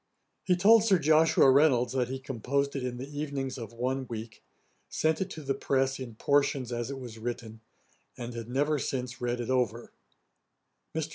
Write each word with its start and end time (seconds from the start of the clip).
He 0.43 0.55
told 0.55 0.83
Sir 0.83 0.97
Joshua 0.97 1.51
Reynolds 1.51 1.93
that 1.93 2.07
he 2.07 2.17
composed 2.17 2.75
it 2.75 2.81
in 2.83 2.97
the 2.97 3.07
evenings 3.19 3.59
of 3.59 3.71
one 3.71 4.07
week, 4.09 4.41
sent 4.89 5.21
it 5.21 5.29
to 5.29 5.43
the 5.43 5.53
press 5.53 5.99
in 5.99 6.15
portions 6.15 6.73
as 6.73 6.89
it 6.89 6.97
was 6.97 7.19
written, 7.19 7.61
and 8.17 8.33
had 8.33 8.49
never 8.49 8.79
since 8.79 9.21
read 9.21 9.39
it 9.39 9.51
over. 9.51 9.93
Mr. 10.95 11.09